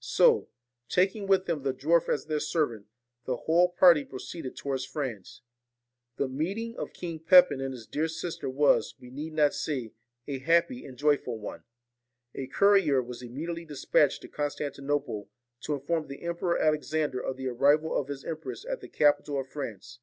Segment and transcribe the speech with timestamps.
[0.00, 0.48] So,
[0.88, 2.86] taking with them the dwarf as their servant,
[3.26, 5.42] the whole party proceeded towards France.
[6.16, 9.92] The meeting of King Pepin and his dear sister was, we need not say,
[10.26, 11.62] a happy and joyful one.
[12.34, 15.28] A courier was immediately despatched to Constan tinople
[15.60, 19.46] to inform the Emperor Alexander of the arrival of his empress at the capital of
[19.46, 20.00] France.